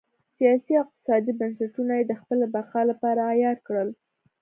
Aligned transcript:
سیاسي 0.37 0.73
او 0.79 0.83
اقتصادي 0.85 1.31
بنسټونه 1.39 1.93
یې 1.99 2.03
د 2.07 2.13
خپلې 2.21 2.45
بقا 2.55 2.81
لپاره 2.91 3.19
عیار 3.31 3.57
کړل. 3.67 3.89